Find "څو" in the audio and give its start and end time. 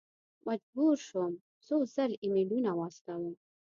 1.65-1.75